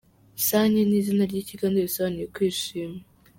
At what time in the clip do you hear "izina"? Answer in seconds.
0.99-1.23